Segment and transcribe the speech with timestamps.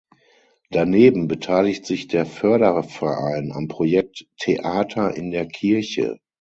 [0.71, 6.17] Daneben beteiligt sich der Förderverein am Projekt "Theater in der Kirche".